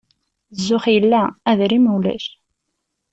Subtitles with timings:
[0.57, 1.21] Zzux illa,
[1.51, 2.25] adrim ulac.